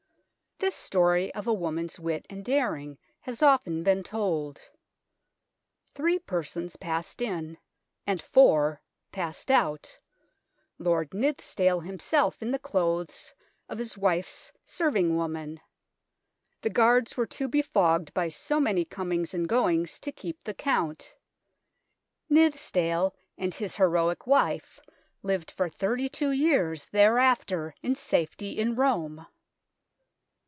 This 0.63 0.75
story 0.75 1.31
ofsa 1.33 1.57
woman's 1.57 1.99
wit 1.99 2.27
and 2.29 2.45
daring 2.45 2.99
has 3.21 3.41
often 3.41 3.81
been 3.81 4.03
told; 4.03 4.69
three 5.95 6.19
persons 6.19 6.75
passed 6.75 7.19
in 7.19 7.57
and 8.05 8.21
four 8.21 8.79
passed 9.11 9.49
out, 9.49 9.97
Lord 10.77 11.15
Nithsdale 11.15 11.79
himself 11.79 12.43
in 12.43 12.51
the 12.51 12.59
clothes 12.59 13.33
of 13.67 13.79
his 13.79 13.97
wife's 13.97 14.53
serving 14.67 15.15
woman. 15.15 15.61
The 16.61 16.69
guards 16.69 17.17
were 17.17 17.25
too 17.25 17.47
befogged 17.47 18.13
by 18.13 18.29
so 18.29 18.59
many 18.59 18.85
comings 18.85 19.33
and 19.33 19.49
goings 19.49 19.99
to 20.01 20.11
keep 20.11 20.43
the 20.43 20.53
count. 20.53 21.15
Nithsdale 22.29 23.15
and 23.35 23.51
his 23.55 23.77
heroic 23.77 24.27
wife 24.27 24.79
lived 25.23 25.49
for 25.49 25.69
thirty 25.69 26.07
two 26.07 26.29
years 26.31 26.89
thereafter 26.89 27.73
in 27.81 27.95
safety 27.95 28.51
in 28.59 28.75
Rome. 28.75 29.25